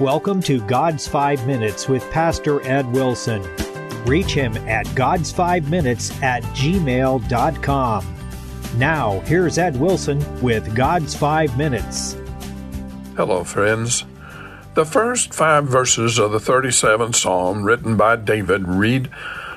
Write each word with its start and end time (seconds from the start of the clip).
Welcome 0.00 0.40
to 0.44 0.62
God's 0.62 1.06
Five 1.06 1.46
Minutes 1.46 1.86
with 1.86 2.10
Pastor 2.10 2.66
Ed 2.66 2.90
Wilson. 2.90 3.42
Reach 4.06 4.32
him 4.32 4.56
at 4.66 4.86
God's 4.94 5.30
Five 5.30 5.68
Minutes 5.68 6.10
at 6.22 6.42
gmail.com. 6.54 8.16
Now, 8.78 9.20
here's 9.26 9.58
Ed 9.58 9.78
Wilson 9.78 10.40
with 10.40 10.74
God's 10.74 11.14
Five 11.14 11.54
Minutes. 11.58 12.16
Hello, 13.14 13.44
friends. 13.44 14.06
The 14.72 14.86
first 14.86 15.34
five 15.34 15.66
verses 15.66 16.18
of 16.18 16.32
the 16.32 16.38
37th 16.38 17.16
Psalm, 17.16 17.64
written 17.64 17.98
by 17.98 18.16
David, 18.16 18.66
read, 18.66 19.10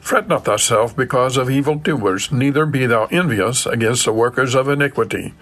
Fret 0.00 0.26
not 0.26 0.46
thyself 0.46 0.96
because 0.96 1.36
of 1.36 1.50
evildoers, 1.50 2.32
neither 2.32 2.64
be 2.64 2.86
thou 2.86 3.04
envious 3.10 3.66
against 3.66 4.06
the 4.06 4.12
workers 4.14 4.54
of 4.54 4.70
iniquity. 4.70 5.34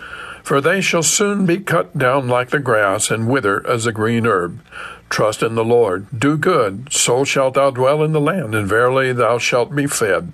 For 0.49 0.63
they 0.63 0.81
shall 0.81 1.03
soon 1.03 1.45
be 1.45 1.59
cut 1.59 1.99
down 1.99 2.27
like 2.27 2.49
the 2.49 2.59
grass, 2.59 3.11
and 3.11 3.29
wither 3.29 3.61
as 3.69 3.85
a 3.85 3.93
green 3.93 4.25
herb. 4.27 4.63
Trust 5.11 5.43
in 5.43 5.57
the 5.57 5.63
Lord, 5.63 6.07
do 6.19 6.39
good, 6.39 6.91
so 6.91 7.23
shalt 7.23 7.53
thou 7.53 7.71
dwell 7.71 8.03
in 8.03 8.13
the 8.13 8.21
land, 8.21 8.55
and 8.55 8.67
verily 8.67 9.13
thou 9.13 9.37
shalt 9.37 9.77
be 9.77 9.87
fed. 9.87 10.33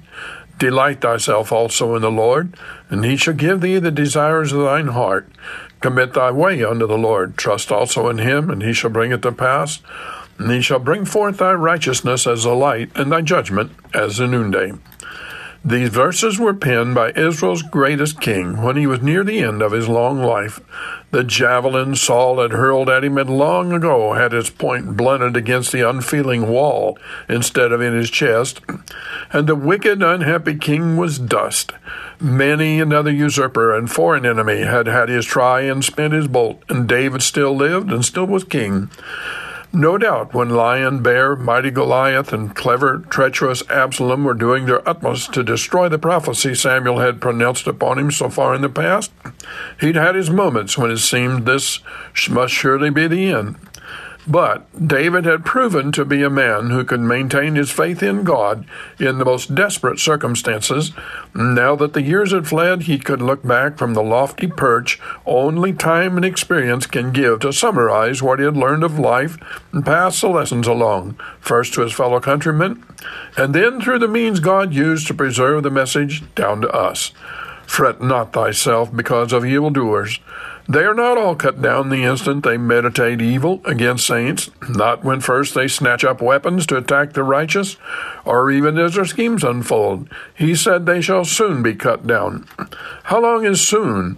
Delight 0.56 1.00
thyself 1.00 1.50
also 1.50 1.96
in 1.96 2.02
the 2.02 2.12
Lord, 2.12 2.56
and 2.90 3.04
he 3.04 3.16
shall 3.16 3.34
give 3.34 3.60
thee 3.60 3.80
the 3.80 3.90
desires 3.90 4.52
of 4.52 4.60
thine 4.60 4.86
heart. 4.86 5.28
Commit 5.80 6.14
thy 6.14 6.30
way 6.30 6.62
unto 6.62 6.86
the 6.86 6.96
Lord. 6.96 7.36
Trust 7.36 7.72
also 7.72 8.08
in 8.08 8.18
him, 8.18 8.50
and 8.50 8.62
he 8.62 8.72
shall 8.72 8.90
bring 8.90 9.10
it 9.10 9.22
to 9.22 9.32
pass. 9.32 9.80
And 10.38 10.48
he 10.48 10.60
shall 10.60 10.78
bring 10.78 11.06
forth 11.06 11.38
thy 11.38 11.54
righteousness 11.54 12.28
as 12.28 12.44
the 12.44 12.54
light, 12.54 12.92
and 12.94 13.10
thy 13.10 13.22
judgment 13.22 13.72
as 13.92 14.18
the 14.18 14.28
noonday. 14.28 14.74
These 15.66 15.88
verses 15.88 16.38
were 16.38 16.52
penned 16.52 16.94
by 16.94 17.12
Israel's 17.12 17.62
greatest 17.62 18.20
king 18.20 18.60
when 18.60 18.76
he 18.76 18.86
was 18.86 19.00
near 19.00 19.24
the 19.24 19.38
end 19.38 19.62
of 19.62 19.72
his 19.72 19.88
long 19.88 20.22
life. 20.22 20.60
The 21.10 21.24
javelin 21.24 21.94
Saul 21.94 22.42
had 22.42 22.50
hurled 22.50 22.90
at 22.90 23.02
him 23.02 23.16
had 23.16 23.30
long 23.30 23.72
ago 23.72 24.12
had 24.12 24.34
its 24.34 24.50
point 24.50 24.94
blunted 24.94 25.38
against 25.38 25.72
the 25.72 25.88
unfeeling 25.88 26.48
wall 26.48 26.98
instead 27.30 27.72
of 27.72 27.80
in 27.80 27.94
his 27.94 28.10
chest, 28.10 28.60
and 29.32 29.46
the 29.46 29.54
wicked, 29.54 30.02
unhappy 30.02 30.56
king 30.56 30.98
was 30.98 31.18
dust. 31.18 31.72
Many 32.20 32.78
another 32.78 33.10
usurper 33.10 33.74
and 33.74 33.90
foreign 33.90 34.26
enemy 34.26 34.64
had 34.64 34.86
had 34.86 35.08
his 35.08 35.24
try 35.24 35.62
and 35.62 35.82
spent 35.82 36.12
his 36.12 36.28
bolt, 36.28 36.62
and 36.68 36.86
David 36.86 37.22
still 37.22 37.56
lived 37.56 37.90
and 37.90 38.04
still 38.04 38.26
was 38.26 38.44
king. 38.44 38.90
No 39.74 39.98
doubt 39.98 40.32
when 40.32 40.50
Lion, 40.50 41.02
Bear, 41.02 41.34
Mighty 41.34 41.72
Goliath, 41.72 42.32
and 42.32 42.54
clever, 42.54 42.98
treacherous 43.10 43.68
Absalom 43.68 44.22
were 44.22 44.32
doing 44.32 44.66
their 44.66 44.88
utmost 44.88 45.34
to 45.34 45.42
destroy 45.42 45.88
the 45.88 45.98
prophecy 45.98 46.54
Samuel 46.54 47.00
had 47.00 47.20
pronounced 47.20 47.66
upon 47.66 47.98
him 47.98 48.12
so 48.12 48.28
far 48.28 48.54
in 48.54 48.62
the 48.62 48.68
past, 48.68 49.10
he'd 49.80 49.96
had 49.96 50.14
his 50.14 50.30
moments 50.30 50.78
when 50.78 50.92
it 50.92 50.98
seemed 50.98 51.44
this 51.44 51.80
must 52.30 52.54
surely 52.54 52.88
be 52.88 53.08
the 53.08 53.32
end. 53.32 53.56
But 54.26 54.88
David 54.88 55.26
had 55.26 55.44
proven 55.44 55.92
to 55.92 56.04
be 56.04 56.22
a 56.22 56.30
man 56.30 56.70
who 56.70 56.84
could 56.84 57.00
maintain 57.00 57.56
his 57.56 57.70
faith 57.70 58.02
in 58.02 58.24
God 58.24 58.64
in 58.98 59.18
the 59.18 59.24
most 59.24 59.54
desperate 59.54 59.98
circumstances. 59.98 60.92
Now 61.34 61.76
that 61.76 61.92
the 61.92 62.02
years 62.02 62.32
had 62.32 62.48
fled, 62.48 62.84
he 62.84 62.98
could 62.98 63.20
look 63.20 63.42
back 63.42 63.76
from 63.76 63.92
the 63.92 64.02
lofty 64.02 64.46
perch 64.46 64.98
only 65.26 65.74
time 65.74 66.16
and 66.16 66.24
experience 66.24 66.86
can 66.86 67.12
give 67.12 67.40
to 67.40 67.52
summarize 67.52 68.22
what 68.22 68.38
he 68.38 68.46
had 68.46 68.56
learned 68.56 68.82
of 68.82 68.98
life 68.98 69.36
and 69.72 69.84
pass 69.84 70.22
the 70.22 70.28
lessons 70.28 70.66
along, 70.66 71.18
first 71.38 71.74
to 71.74 71.82
his 71.82 71.92
fellow 71.92 72.18
countrymen, 72.18 72.82
and 73.36 73.54
then 73.54 73.80
through 73.80 73.98
the 73.98 74.08
means 74.08 74.40
God 74.40 74.72
used 74.72 75.06
to 75.08 75.14
preserve 75.14 75.62
the 75.62 75.70
message 75.70 76.22
down 76.34 76.62
to 76.62 76.70
us. 76.70 77.12
Fret 77.66 78.00
not 78.00 78.32
thyself 78.32 78.94
because 78.94 79.32
of 79.32 79.44
evildoers 79.44 80.18
they 80.68 80.84
are 80.84 80.94
not 80.94 81.18
all 81.18 81.36
cut 81.36 81.60
down 81.60 81.90
the 81.90 82.04
instant 82.04 82.42
they 82.42 82.56
meditate 82.56 83.20
evil 83.20 83.60
against 83.64 84.06
saints, 84.06 84.50
not 84.68 85.04
when 85.04 85.20
first 85.20 85.54
they 85.54 85.68
snatch 85.68 86.04
up 86.04 86.22
weapons 86.22 86.66
to 86.66 86.76
attack 86.76 87.12
the 87.12 87.22
righteous, 87.22 87.76
or 88.24 88.50
even 88.50 88.78
as 88.78 88.94
their 88.94 89.04
schemes 89.04 89.44
unfold. 89.44 90.08
He 90.34 90.54
said 90.54 90.86
they 90.86 91.00
shall 91.00 91.24
soon 91.24 91.62
be 91.62 91.74
cut 91.74 92.06
down. 92.06 92.46
How 93.04 93.20
long 93.20 93.44
is 93.44 93.66
soon? 93.66 94.16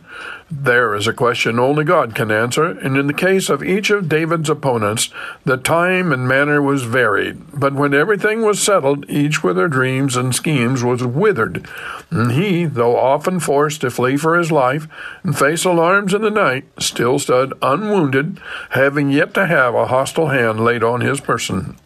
There 0.49 0.95
is 0.95 1.09
a 1.09 1.13
question 1.13 1.59
only 1.59 1.83
God 1.83 2.15
can 2.15 2.31
answer, 2.31 2.67
and 2.67 2.97
in 2.97 3.09
the 3.09 3.13
case 3.13 3.49
of 3.49 3.65
each 3.65 3.91
of 3.91 4.09
David's 4.09 4.49
opponents, 4.49 5.11
the 5.45 5.57
time 5.57 6.13
and 6.13 6.29
manner 6.29 6.63
was 6.63 6.85
varied. 6.85 7.59
But 7.59 7.75
when 7.75 7.93
everything 7.93 8.43
was 8.43 8.63
settled, 8.63 9.11
each 9.11 9.43
with 9.43 9.57
their 9.57 9.67
dreams 9.67 10.15
and 10.17 10.33
schemes 10.33 10.85
was 10.85 11.03
withered. 11.03 11.69
And 12.13 12.31
he, 12.31 12.65
though 12.65 12.97
often 12.97 13.41
forced 13.41 13.81
to 13.81 13.91
flee 13.91 14.17
for 14.17 14.39
his 14.39 14.53
life 14.53 14.87
and 15.25 15.37
face 15.37 15.65
alarms 15.65 16.15
in 16.15 16.23
the 16.23 16.31
night, 16.31 16.67
still 16.79 17.19
stood 17.19 17.53
unwounded, 17.61 18.41
having 18.71 19.11
yet 19.11 19.35
to 19.35 19.47
have 19.47 19.75
a 19.75 19.89
hostile 19.89 20.29
hand 20.29 20.65
laid 20.65 20.85
on 20.85 21.01
his 21.01 21.21
person. 21.21 21.77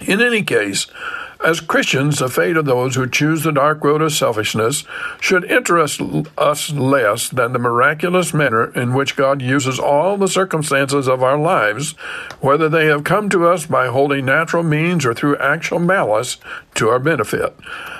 In 0.00 0.22
any 0.22 0.42
case, 0.42 0.86
as 1.44 1.60
Christians, 1.60 2.18
the 2.18 2.28
fate 2.28 2.56
of 2.56 2.64
those 2.64 2.94
who 2.94 3.08
choose 3.08 3.42
the 3.42 3.52
dark 3.52 3.84
road 3.84 4.00
of 4.00 4.12
selfishness 4.12 4.84
should 5.20 5.44
interest 5.44 6.00
us 6.38 6.70
less 6.70 7.28
than 7.28 7.52
the 7.52 7.58
miraculous 7.58 8.32
manner 8.32 8.72
in 8.72 8.94
which 8.94 9.14
God 9.14 9.42
uses 9.42 9.78
all 9.78 10.16
the 10.16 10.26
circumstances 10.26 11.06
of 11.06 11.22
our 11.22 11.38
lives, 11.38 11.92
whether 12.40 12.68
they 12.68 12.86
have 12.86 13.04
come 13.04 13.28
to 13.28 13.46
us 13.46 13.66
by 13.66 13.88
wholly 13.88 14.22
natural 14.22 14.62
means 14.62 15.04
or 15.04 15.12
through 15.12 15.36
actual 15.36 15.78
malice, 15.78 16.38
to 16.76 16.88
our 16.88 16.98
benefit. 16.98 17.54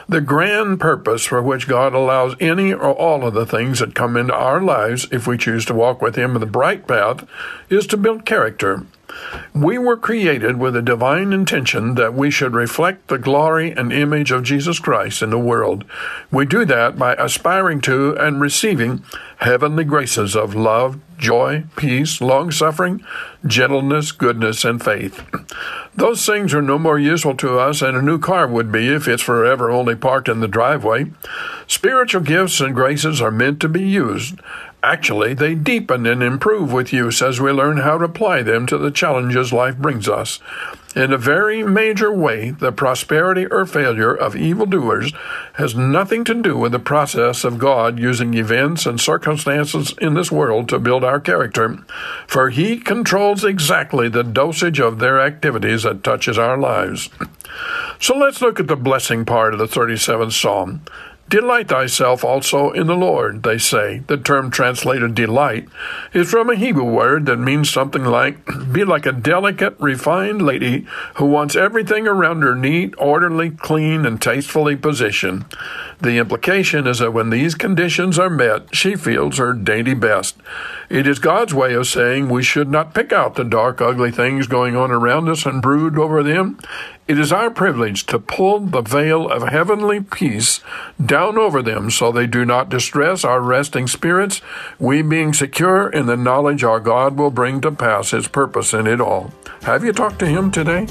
The 0.09 0.21
grand 0.21 0.81
purpose 0.81 1.25
for 1.25 1.43
which 1.43 1.69
God 1.69 1.94
allows 1.94 2.34
any 2.41 2.72
or 2.72 2.93
all 2.93 3.26
of 3.26 3.34
the 3.34 3.47
things 3.47 3.78
that 3.78 3.94
come 3.94 4.16
into 4.16 4.34
our 4.34 4.61
lives, 4.61 5.06
if 5.12 5.26
we 5.26 5.37
choose 5.37 5.65
to 5.66 5.75
walk 5.75 6.00
with 6.00 6.16
Him 6.16 6.34
in 6.34 6.41
the 6.41 6.47
bright 6.47 6.87
path, 6.87 7.26
is 7.69 7.87
to 7.88 7.97
build 7.97 8.25
character. 8.25 8.87
We 9.55 9.79
were 9.79 9.97
created 9.97 10.59
with 10.59 10.77
a 10.77 10.83
divine 10.83 11.33
intention 11.33 11.95
that 11.95 12.15
we 12.15 12.31
should 12.31 12.55
reflect 12.55 13.09
the 13.09 13.19
glory 13.19 13.71
and 13.71 13.93
image 13.93 14.31
of 14.31 14.43
Jesus 14.43 14.79
Christ 14.79 15.23
in 15.23 15.31
the 15.31 15.39
world. 15.39 15.85
We 16.31 16.47
do 16.47 16.65
that 16.65 16.99
by 16.99 17.15
aspiring 17.15 17.81
to 17.83 18.17
and 18.17 18.41
receiving 18.41 19.05
heavenly 19.39 19.85
graces 19.85 20.35
of 20.35 20.55
love, 20.55 20.99
joy, 21.19 21.65
peace, 21.77 22.21
long 22.21 22.51
suffering, 22.51 23.05
gentleness, 23.47 24.13
goodness, 24.13 24.65
and 24.65 24.83
faith. 24.83 25.23
Those 25.95 26.27
things 26.27 26.53
are 26.55 26.63
no 26.63 26.79
more 26.79 26.99
useful 26.99 27.37
to 27.37 27.59
us 27.59 27.81
than 27.81 27.95
a 27.95 28.03
new 28.03 28.19
car 28.19 28.49
would 28.49 28.73
be 28.73 28.89
if 28.89 29.07
it's 29.07 29.23
forever 29.23 29.71
only 29.71 29.95
parked 29.95 30.29
in 30.29 30.41
the 30.41 30.49
driveway. 30.49 31.13
Spiritual 31.67 32.23
gifts 32.23 32.61
and 32.61 32.75
graces 32.75 33.21
are 33.21 33.31
meant 33.31 33.61
to 33.61 33.69
be 33.69 33.83
used 33.83 34.39
Actually, 34.84 35.33
they 35.33 35.55
deepen 35.55 36.05
and 36.05 36.22
improve 36.22 36.71
with 36.71 36.93
use 36.93 37.22
as 37.22 37.41
we 37.41 37.50
learn 37.50 37.78
how 37.78 37.97
to 37.97 38.05
apply 38.05 38.43
them 38.43 38.67
to 38.67 38.77
the 38.77 38.91
challenges 38.91 39.50
life 39.50 39.78
brings 39.78 40.11
us. 40.11 40.41
In 40.95 41.11
a 41.11 41.17
very 41.17 41.62
major 41.62 42.12
way, 42.12 42.50
the 42.50 42.71
prosperity 42.71 43.47
or 43.47 43.65
failure 43.65 44.15
of 44.15 44.37
evildoers 44.37 45.15
has 45.55 45.75
nothing 45.75 46.23
to 46.25 46.34
do 46.34 46.59
with 46.59 46.73
the 46.73 46.78
process 46.78 47.44
of 47.44 47.59
God 47.59 47.99
using 47.99 48.34
events 48.34 48.84
and 48.84 49.00
circumstances 49.00 49.94
in 50.03 50.12
this 50.12 50.31
world 50.31 50.69
to 50.69 50.78
build 50.78 51.03
our 51.03 51.19
character, 51.19 51.78
for 52.27 52.50
He 52.50 52.77
controls 52.77 53.43
exactly 53.43 54.11
the 54.11 54.23
dosage 54.23 54.81
of 54.81 54.99
their 54.99 55.19
activities 55.19 55.84
that 55.84 56.05
touches 56.05 56.37
our 56.37 56.59
lives. 56.59 57.09
So 57.99 58.15
let's 58.19 58.43
look 58.43 58.61
at 58.61 58.67
the 58.67 58.77
blessing 58.77 59.25
part 59.25 59.55
of 59.55 59.59
the 59.59 59.67
37th 59.67 60.33
Psalm. 60.33 60.83
Delight 61.29 61.69
thyself 61.69 62.23
also 62.23 62.71
in 62.71 62.87
the 62.87 62.95
Lord, 62.95 63.43
they 63.43 63.57
say. 63.57 64.03
The 64.07 64.19
term 64.19 64.51
translated 64.51 65.15
delight 65.15 65.67
is 66.12 66.31
from 66.31 66.51
a 66.51 66.55
Hebrew 66.55 66.85
word 66.85 67.25
that 67.27 67.39
means 67.39 67.71
something 67.71 68.05
like 68.05 68.45
be 68.71 68.85
like 68.85 69.07
a 69.07 69.12
delicate, 69.12 69.75
refined 69.81 70.43
lady 70.43 70.87
who 71.15 71.25
wants 71.25 71.57
everything 71.57 72.07
around 72.07 72.43
her 72.43 72.55
neat, 72.55 72.95
orderly, 72.99 73.51
clean, 73.51 74.05
and 74.05 74.21
tastefully 74.21 74.77
positioned. 74.77 75.47
The 76.01 76.19
implication 76.19 76.87
is 76.87 76.99
that 76.99 77.15
when 77.15 77.31
these 77.31 77.55
conditions 77.55 78.19
are 78.19 78.29
met, 78.29 78.75
she 78.77 78.95
feels 78.95 79.39
her 79.39 79.55
dainty 79.55 79.95
best. 79.95 80.37
It 80.91 81.06
is 81.06 81.19
God's 81.19 81.55
way 81.55 81.73
of 81.73 81.87
saying 81.87 82.29
we 82.29 82.43
should 82.43 82.69
not 82.69 82.95
pick 82.95 83.12
out 83.12 83.37
the 83.37 83.45
dark, 83.45 83.81
ugly 83.81 84.11
things 84.11 84.47
going 84.47 84.76
on 84.76 84.91
around 84.91 85.31
us 85.31 85.47
and 85.47 85.62
brood 85.62 85.99
over 85.99 86.23
them. 86.23 86.59
It 87.06 87.19
is 87.19 87.33
our 87.33 87.51
privilege 87.51 88.06
to 88.06 88.19
pull 88.19 88.61
the 88.61 88.81
veil 88.81 89.29
of 89.29 89.47
heavenly 89.47 90.01
peace 90.01 90.61
down 91.05 91.37
over 91.37 91.61
them 91.61 91.91
so 91.91 92.11
they 92.11 92.27
do 92.27 92.47
not 92.47 92.71
distress 92.71 93.25
our 93.25 93.43
resting 93.43 93.87
spirits, 93.87 94.41
we 94.79 95.03
being 95.03 95.35
secure 95.35 95.91
in 95.91 96.06
the 96.06 96.17
knowledge 96.17 96.65
our 96.65 96.81
God 96.81 97.19
will 97.19 97.31
bring 97.31 97.61
to 97.61 97.71
pass 97.71 98.12
His 98.12 98.27
purpose 98.27 98.73
in 98.73 98.87
it 98.87 99.03
all. 99.03 99.35
Have 99.62 99.85
you 99.85 99.93
talked 99.93 100.19
to 100.21 100.27
Him 100.27 100.51
today? 100.51 100.87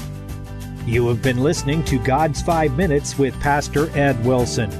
You 0.86 1.08
have 1.08 1.20
been 1.20 1.42
listening 1.42 1.82
to 1.84 1.98
God's 1.98 2.42
Five 2.42 2.76
Minutes 2.76 3.18
with 3.18 3.34
Pastor 3.40 3.90
Ed 3.98 4.24
Wilson. 4.24 4.70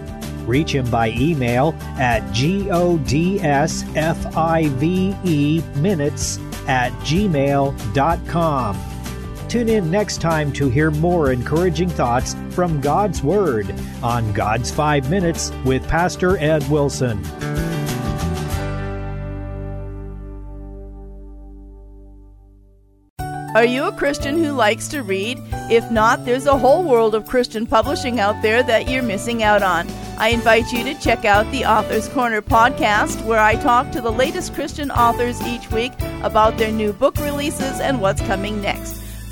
Reach 0.47 0.73
him 0.73 0.89
by 0.91 1.09
email 1.11 1.75
at 1.99 2.23
godsfive 2.33 2.77
minutes 5.77 6.39
at 6.69 6.93
gmail.com. 6.93 7.75
Tune 9.55 9.69
in 9.69 9.89
next 9.89 10.21
time 10.21 10.53
to 10.55 10.69
hear 10.69 10.91
more 10.91 11.31
encouraging 11.31 11.89
thoughts 11.89 12.35
from 12.51 12.81
God's 12.81 13.23
Word 13.23 13.73
on 14.03 14.33
God's 14.33 14.73
Five 14.73 15.09
Minutes 15.09 15.53
with 15.65 15.87
Pastor 15.87 16.37
Ed 16.39 16.69
Wilson. 16.69 17.25
Are 23.55 23.65
you 23.65 23.85
a 23.85 23.93
Christian 23.93 24.43
who 24.43 24.51
likes 24.51 24.89
to 24.89 25.05
read? 25.05 25.41
If 25.71 25.89
not, 25.89 26.25
there's 26.25 26.47
a 26.47 26.59
whole 26.59 26.83
world 26.83 27.15
of 27.15 27.29
Christian 27.29 27.65
publishing 27.65 28.19
out 28.19 28.43
there 28.43 28.65
that 28.65 28.91
you're 28.91 29.05
missing 29.05 29.45
out 29.45 29.63
on. 29.63 29.89
I 30.19 30.31
invite 30.31 30.73
you 30.73 30.83
to 30.83 31.01
check 31.01 31.25
out 31.25 31.49
the 31.53 31.65
Author's 31.65 32.09
Corner 32.09 32.43
podcast, 32.43 33.25
where 33.25 33.39
I 33.39 33.55
talk 33.55 33.93
to 33.93 34.01
the 34.01 34.11
latest 34.11 34.53
Christian 34.55 34.91
authors 34.91 35.41
each 35.43 35.71
week 35.71 35.93
about 36.25 36.59
their 36.59 36.73
new 36.73 36.93
book 36.93 37.17
releases 37.19 37.79
and 37.79 38.01
what's 38.01 38.21
coming 38.23 38.61
next. 38.61 38.74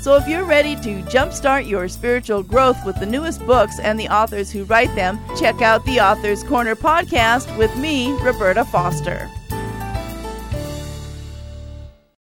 So 0.03 0.17
if 0.17 0.27
you're 0.27 0.43
ready 0.43 0.75
to 0.75 1.01
jumpstart 1.03 1.65
your 1.65 1.87
spiritual 1.87 2.43
growth 2.43 2.75
with 2.85 2.99
the 2.99 3.05
newest 3.05 3.39
books 3.47 3.79
and 3.79 3.97
the 3.97 4.09
authors 4.09 4.51
who 4.51 4.65
write 4.65 4.93
them, 4.95 5.17
check 5.39 5.61
out 5.61 5.85
the 5.85 6.01
Author's 6.01 6.43
Corner 6.43 6.75
podcast 6.75 7.57
with 7.57 7.73
me, 7.77 8.11
Roberta 8.21 8.65
Foster. 8.65 9.29